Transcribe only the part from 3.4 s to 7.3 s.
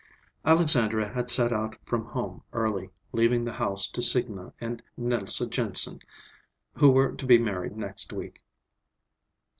the house to Signa and Nelse Jensen, who were to